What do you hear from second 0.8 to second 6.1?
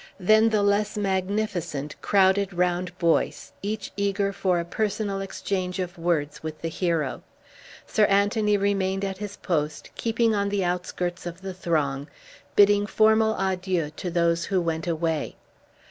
magnificent crowded round Boyce, each eager for a personal exchange of